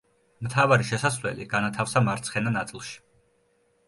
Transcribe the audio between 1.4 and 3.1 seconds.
განათავსა მარცხენა ნაწილში.